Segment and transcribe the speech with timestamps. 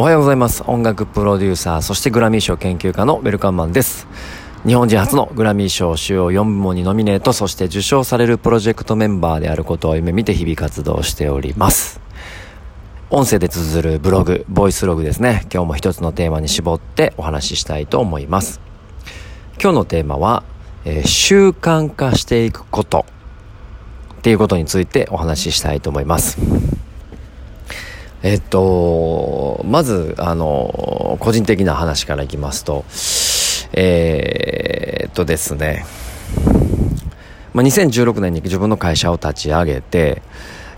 [0.00, 0.64] おはようございます。
[0.66, 4.06] 音楽プロデューサーそしてグラミー賞研究家のウェルカムマンです。
[4.66, 12.00] 日本人初のグラミー賞主要4部門にノミネートそして受賞されるプロジェクトメンバーであることを夢見て日々活動しております。
[13.10, 15.42] 音声で綴るブログボイスログですね。
[15.52, 18.58] 今日も一つのテーマに絞ってお話ししたいと思います。
[19.62, 20.44] 今日のテーマは、
[20.86, 23.04] えー、習慣化していくこと。
[24.14, 26.38] っていうことについてお話ししたいと思います。
[28.22, 32.84] えっと、まず、あの、個人的な話からいきますと、
[33.72, 35.86] えー、っとですね、
[37.54, 40.22] まあ、2016年に自分の会社を立ち上げて、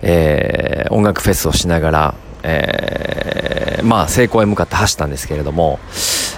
[0.03, 5.81] えー、音楽フェスをしながら、えー、まあ、成功へ向かって走ったんですけれども、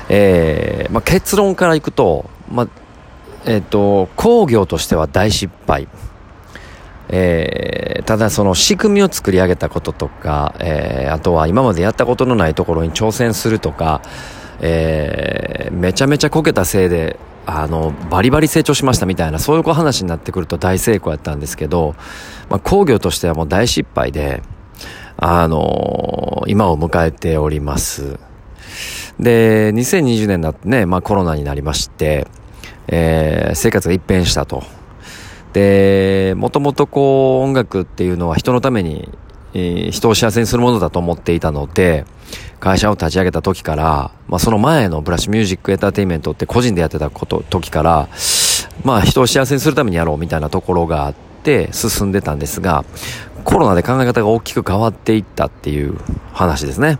[0.08, 2.68] えー、まあ、結論からいくと、まあ、
[3.44, 5.86] えっと、工業としては大失敗。
[7.16, 14.02] えー、ただその仕組みを作り上げたこととか、えー、あとは今までやったことのないところに挑戦するとか、
[14.60, 21.94] えー、めちゃめちゃこけたせいで、あの、バリバリ成長しましたみたいな、そういう話になってくると大成功やったんですけど、
[22.48, 24.42] まあ、工業としてはもう大失敗で、
[25.16, 28.18] あの今を迎えております。
[29.20, 32.26] で、2020年だってね、まあコロナになりまして、
[32.88, 34.64] えー、生活が一変したと。
[35.54, 39.08] で、もともとこう音楽っていうのは人のために、
[39.54, 42.04] えー、人を幸せにするものだと思っていたので、
[42.58, 48.08] 会社を立ち上げた時から、まあその前のブラッシュミュージックエンターテインメントって個人でやってたこと、時から、
[48.82, 52.84] まあ人を幸せにするためにやろうみたいなところがあって進んでたんですが、
[53.44, 55.96] コロナで考え方が大きく変わっていったっていう
[56.32, 56.98] 話ですね。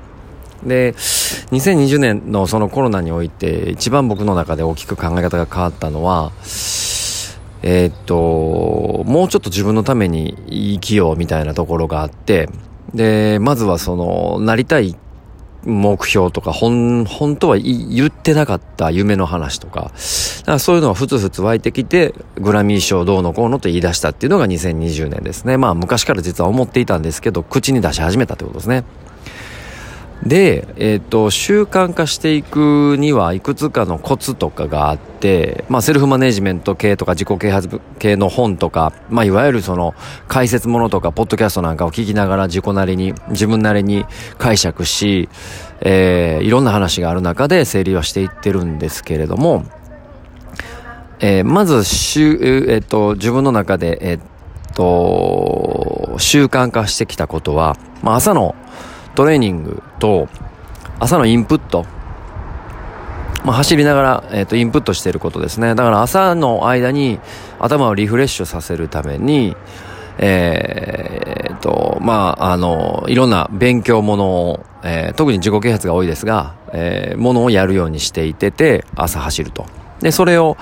[0.63, 6.31] で、2020年のそのコロナにおいて一番僕の中で大きく考え方が変わったのは、
[7.67, 12.51] えー、っと、もうちょっと自分のために生きようみたいなところがあって、
[12.93, 14.95] で、まずはその、なりたい
[15.65, 19.93] 目標とか、本、本当は言ってなかった夢の話とか、
[20.45, 25.57] だかそういうのがふつふつ湧いてきて、グラミー賞どうのこうのと言い出したっていうのが2020年ですね。
[25.57, 28.85] まあ昔から実は思っていたんですけど、口に出し始めたってことですね。
[30.27, 39.95] で、えっ、ー、と、習慣化していくにはいくつかのコツとかがあって、まあ、セルフマネジメント系とか自己啓発系の本とか、まあ、いわゆるその
[40.27, 44.07] 解説ものとか、ポッドキャストなんかを聞きながら自己なりに、自分なりに
[44.39, 45.29] 解釈し、
[45.83, 49.67] えー、いろんな話がある中で整理はしていってるんですけれども、
[51.21, 54.21] えー、まず、しゅ、えっ、ー、と、自分の中で、えっ、
[54.75, 58.55] と、習慣化してきたことは、まあ、朝の
[59.15, 60.29] トレーニングと
[60.99, 61.87] 朝のインプット、
[63.45, 65.75] まあ、走りながら、えっ、ー、と、インプットしていることですね。
[65.75, 67.21] だから朝の間に
[67.59, 69.57] 頭をリフレッシュさせるために、
[70.19, 79.67] えー、と、まあ、あの、いろんな勉強ものを、えー、特に自己啓発が多いですが、えー、ものをやるようにしていてて、朝走ると。
[80.01, 80.57] で、それを、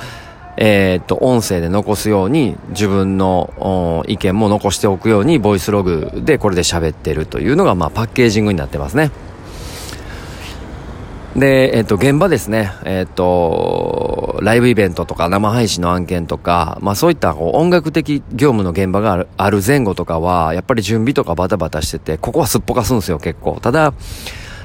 [0.64, 9.10] えっ、と、音声で残すように、自分の意見も残しておくように、ボイスログでこれで喋ってるというのが、まあ、パッケージングになってますね。
[11.34, 12.70] で、えっ、と、現場ですね。
[12.84, 23.58] えっ、と、ライブイベントとか生配信の案件とか、まあそういったこう音楽的業務の現場がある前後とかは、やっぱり準備とかバタバタしてて、ここはすっぽかすんですよ、結構。
[23.60, 23.94] ただ、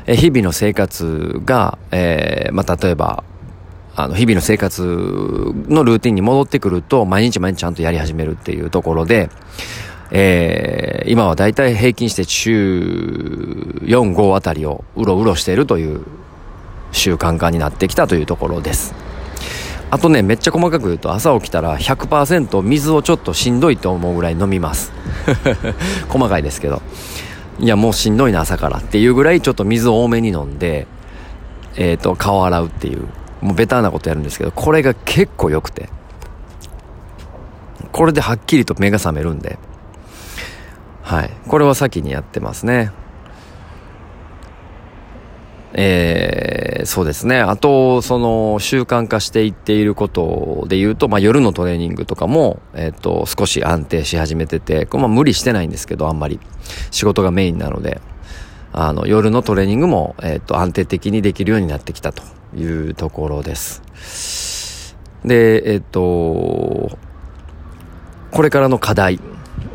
[0.06, 3.24] え日々の生活が、えー、まあ例えば、
[4.00, 9.32] あの、日々の生活のルーティンに戻ってくると、毎日毎日ちゃんとやり始めるっていうところで、
[10.12, 12.80] えー、今はだいたい平均して週
[13.82, 16.06] 4、5あたりをうろうろしているという
[16.92, 18.94] 習慣化になってきたというところです。
[19.90, 24.92] あとね、めっちゃ細かく言うと、朝起きたら100%水をちょっとしんどいと思うぐらい飲みます。
[26.08, 26.84] 細かいですけど。
[27.60, 30.86] いや、もうしんどいな、朝からっていうぐらいちょっと水を多めに飲んで、
[31.78, 33.08] えっ、ー、と、顔洗うっていう。
[33.42, 35.90] もうベターなことやるんですけど、これが結構良くて。
[37.92, 39.58] これではっきりと目が覚めるんで。
[41.02, 41.32] はい。
[41.48, 42.92] これは先にやってますね。
[45.74, 47.40] えー、そうですね。
[47.40, 56.40] あと、その、習慣化していっていることで言うと、まあ、夜のトレーニングとかも、えっ、ー、と、少し安定し始めてて、まあ、無理してないんですけど、あんまり。
[56.90, 58.02] 仕事がメインなので、
[58.74, 62.24] あの、夜のトレーニングも、えっ、ー、と、安定的にできるようになってきたと
[62.58, 64.96] いうところです。
[65.24, 66.98] で、えっ、と、
[68.32, 69.20] これからの課題、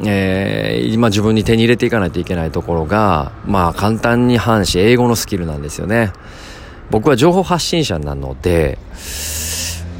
[0.05, 6.12] えー、今自分に手に入れていかないといけないところが、まあ簡単に反し英語のスキルなんですよね。
[6.90, 8.79] 僕は情報発信者なので、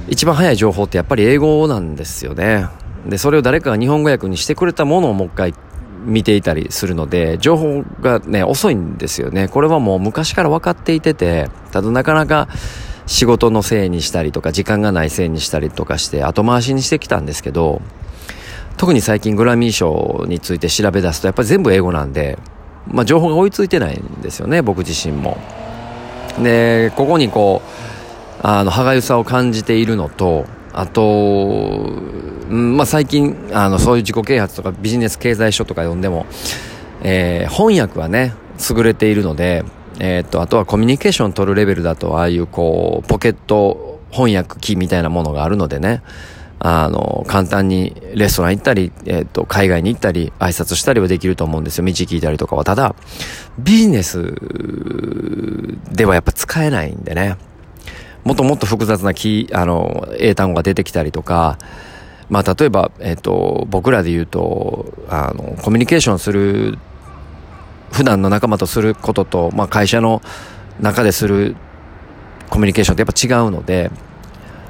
[0.09, 2.67] 一番早い情報ってやっぱり英語なんですよね。
[3.07, 5.55] で、それを誰かが日本語訳にしてくれたものをもう一回
[6.05, 9.49] 見ていたりするので、情報がね、遅いんですよね。
[9.49, 12.49] これはもう昔から分かっていてて、ただなかなか
[13.07, 17.83] 仕事のせいにしたりとか、時間がないせいにしたりとかして、後回しにしてきたんですけど、
[18.77, 22.39] 特に最近グラミー賞について調べ出すと、やっぱり全部英語なんで、
[22.87, 25.39] まあ情報が追いついてないんですよね、僕自身も。
[26.43, 31.91] で、ここにこう、あの、歯がゆさを感じているのと、あと、
[32.49, 36.27] うんまあ、最近あのそういう自己啓発とかビジネス経済書とか読んでも、
[37.03, 38.35] えー、翻訳はね
[38.71, 39.65] 優れているので、
[40.01, 46.03] えー、っとあとはコミュニケーション取るレベルだとああいうこうポケット翻訳機みたいなものがあるのでね
[46.65, 51.85] あの、簡単にレストラン行ったり、えっ、と、海外に行ったり、挨拶したりはできると思うんですよ。
[51.85, 52.63] 道聞いたりとかは。
[52.63, 52.95] ただ、
[53.59, 54.33] ビジネス
[55.91, 57.37] ではやっぱ使えないんでね。
[58.25, 61.59] もっともっと複雑なキ、あの、英単語が出てきたりとか、
[62.31, 66.79] まあ、例えば、えっ、と、僕らで言うと、あの、コミュニケーションする、
[67.91, 70.23] 普段の仲間とすることと、まあ、会社の
[70.81, 71.57] 中でする
[72.49, 73.91] コミュニケーションってやっぱ違うので、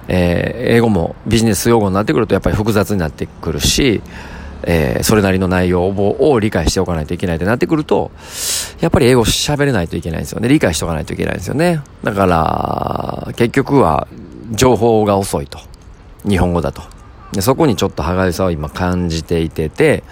[0.08, 4.02] えー、英語もビジネス用語になってくるとやっぱり複雑になってくるし、
[4.64, 8.11] えー、それなりの内容を理解しておかないといけないってなってくると、
[8.81, 10.49] やっぱり英語喋れないといけないんですよね。
[10.49, 11.82] 理解しておかないといけないんですよね。
[12.03, 14.09] だから、結局は
[14.50, 15.59] 情報が遅いと。
[16.29, 16.82] 日本語だと。
[17.32, 20.05] でそこにちょっと歯がゆさを今感じていてて、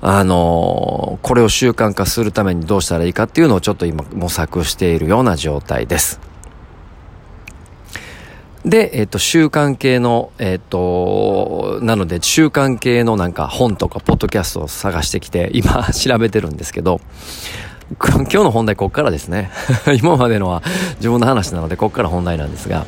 [0.00, 6.20] あのー、これを習慣化するためにどうしたらいいかっていうのをちょっと今模索しているような状態です。
[8.66, 17.00] で、えっ、と、習慣系の、えっ、と、なので、習慣系のなんか本とかポッドキャストを探してきて、今 調べてるんですけど、
[18.00, 19.52] 今日の本題こっからですね。
[20.02, 20.64] 今までのは
[20.96, 22.86] 自分の話なので、こっから本題なんですが、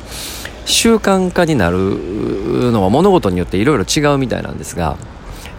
[0.65, 4.97] 習慣化になるのは物事によっていろいろ違うみたいなんですが、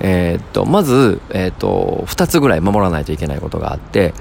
[0.00, 4.12] えっと、まず、えっと、二つぐらい守らないといけないことがあって、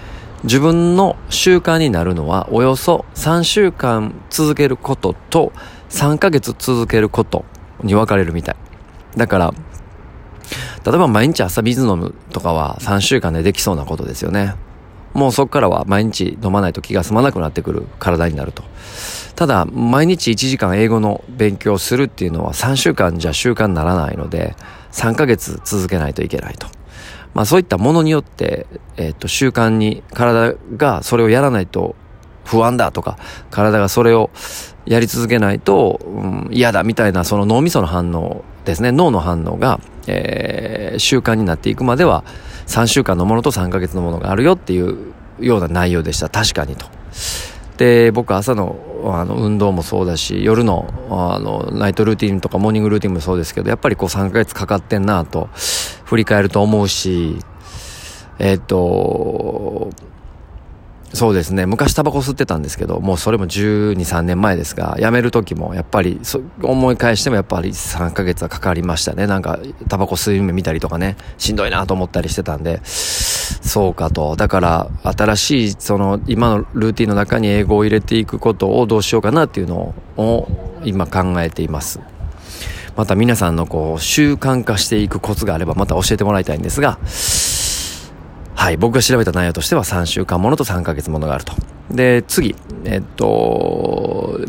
[0.45, 5.51] 自分の習慣になるのはおよそ3週間続けることと
[5.89, 7.45] 3ヶ月続けること
[7.83, 8.55] に分かれるみたい。
[9.17, 9.53] だから、
[10.85, 14.55] 例えば毎日朝水飲むとかは3週間でできそうなことですよね。
[15.13, 18.63] もうそこからは毎日飲まないと気が済まなくなってくる体になると。
[19.35, 24.55] ただ、毎日1時間英語の勉強するっていうのは3週間じゃ習慣にならないので、
[24.91, 26.67] 3ヶ月続けないといけないと。
[27.33, 31.95] まあそういったものによって、えっ、と、習慣に体がそれをやらないと
[32.49, 33.17] 不安だとか、
[33.51, 34.31] 体がそれを
[34.85, 42.23] やり続けないと、うん、嫌だみたいなその脳みその反応ですね、脳の反応が、えー、習慣になっていくまでは、
[42.65, 46.29] 3週間のものと3ヶ月のものがあるよっていうような内容でした。
[46.29, 46.87] 確かにと。
[47.77, 48.75] で、僕朝の
[49.05, 55.49] あの運動もそうだし、夜のあのナイトルーティンとかモーニングルーティンもそうですけど、やっぱりこう3ヶ月かかってんなと
[56.05, 57.37] 振り返ると思うし、
[58.39, 59.91] えっ、ー、と、
[61.13, 61.65] そうですね。
[61.65, 66.19] 昔タバコ吸ってたんですけど、もうそれも12、3年前ですが、辞める時もやっぱり、
[66.61, 69.25] 思い返してもやっぱり3ヶ月はかかりましたね。
[69.25, 74.35] なんか、タバコ吸い夢見たりとかね、しんどいなと思ったりしてたんで、そうかと。
[74.35, 80.47] だから、新しい、その、今のルーティンの中に英語を入れていくことをどうしようかなっていうのを、
[80.83, 81.99] 今考えています。
[82.95, 86.99] また皆さんのこう、習慣化していくコツがあればまた教えてもらいたいんですが、
[88.69, 91.53] はい、僕が調べた内容としては3週間ものと3ヶ月ものがあると。
[91.89, 94.39] で、次、えっと、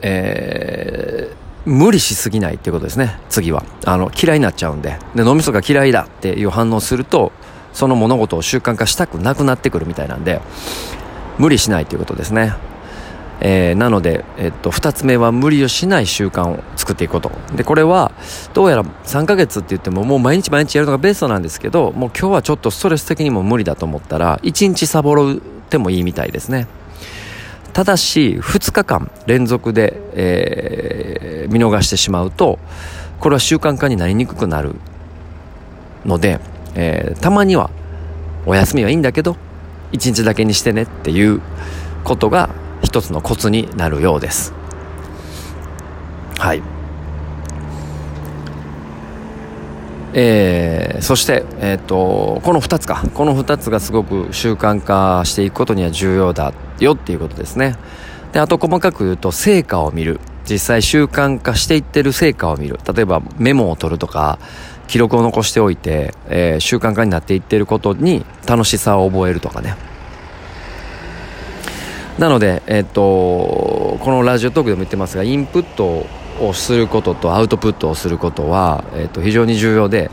[0.00, 3.20] えー、無理しすぎないっていうことですね。
[3.28, 3.62] 次は。
[3.84, 4.98] あの、嫌いになっちゃうんで。
[5.14, 7.32] で、脳みそが嫌いだっていう反応すると、
[7.74, 10.40] その物事を習慣化したくなくなってくるみたいなんで、
[11.36, 12.54] 無理しないということですね。
[13.40, 17.32] えー、なので、えっと、二つ目は無理をしない習慣を作っていくこと。
[17.56, 18.12] で、これは、
[18.52, 26.66] どうやら3ヶ月って言っても、もう毎日毎日やるのがベストなんですけど、もう今日はちょっとストレス的にも無理だと思ったら、1日サボるってもいいみたいですね。
[27.72, 32.58] ただし、2日間連続で、えー、見逃してしまうと、
[33.20, 34.74] これは習慣化になりにくくなる
[36.04, 36.40] ので、
[36.74, 37.70] えー、たまには、
[38.44, 39.36] お休みはいいんだけど、
[39.92, 41.40] 1日だけにしてねっていう
[42.04, 42.50] ことが
[42.90, 44.52] 一つのコツになるようです。
[46.40, 46.62] はい。
[50.12, 53.04] えー、そして、えっ、ー、と、この2つか。
[53.14, 57.76] この2つがすごく習慣化していくことには重要だよっていうことですね。
[58.32, 60.18] で、あと細かく言うと、成果を見る。
[60.44, 62.80] 実際習慣化していってる成果を見る。
[62.92, 64.40] 例えばメモを取るとか、
[64.88, 69.76] 記録を残しておいて、えー、習慣化になっていってることに楽しさを覚えるとかね。
[72.20, 76.06] なので、えっと、このラジオトークでも言ってますが、インプット
[76.38, 80.10] をすることとアウトプットをすることは、えっと、非常に重要で、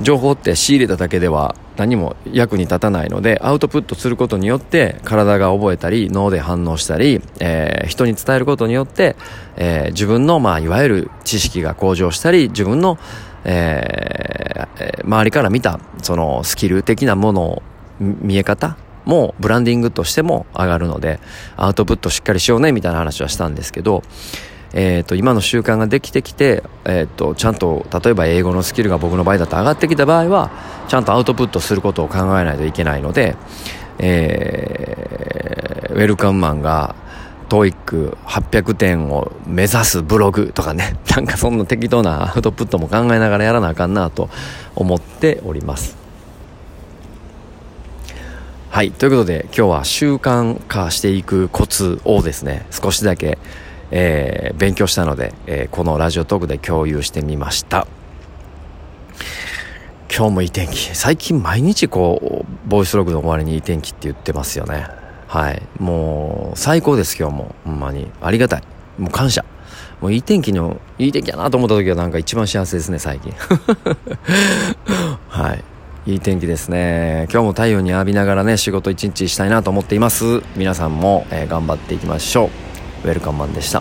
[0.00, 9.14] 情報って仕入れただけでは何も役に立たないのでアウトプットすることによって体が覚えたり脳で反応したり、えー、人に伝えることによって、
[9.56, 12.98] えー、自分の、まあ、いわゆる知識が向上したり自分の、
[13.44, 17.62] えー、周りから見たそのスキル的なものを
[18.00, 18.78] 見え方
[19.10, 21.18] もブランディングとしても上がるので
[21.56, 24.02] アウトプットしっかりしようねみたいな話はしたんですけど
[24.72, 30.52] えーと、今の習慣ができてきて、えーと、ちゃんと例えば英語のスキルが僕の場合だと上がってきた場合は
[30.86, 33.34] ちゃんとアウトプットすることを考えないといけないので、
[33.98, 36.94] えー、ウェルカムマンが
[37.48, 44.30] TOEIC800 点を目指すブログとかね なんかそんな適当なアウトプットも考えながらやらなあかんなと
[44.76, 45.99] 思っております。
[48.70, 48.92] はい。
[48.92, 53.38] ということで今日は習慣化していくコツをですね少しだけ
[53.90, 57.86] えー、勉強したので、えー、このラジオトークで共有してみました。
[60.14, 60.94] 今日もいい天気。
[60.94, 64.86] 最近毎日こうボイスログの終わりにいい天気って言ってますよね。
[65.26, 65.62] はい。
[65.78, 67.54] もう最高です今日も。
[67.64, 68.10] ほんまに。
[68.20, 68.62] ありがたい。
[68.98, 69.44] もう感謝。
[70.00, 73.32] もういい天気のいい天気やなと思った時はなんか一番幸せですね最近。
[75.28, 75.64] はい。
[76.10, 77.28] いい天気ですね。
[77.30, 80.42] 今日も太陽に浴びながらね仕事一日したいなと思っています。
[80.56, 82.50] 皆さんも、えー、頑張っていきましょ
[83.04, 83.06] う。
[83.06, 83.80] ウェルカムマンでした。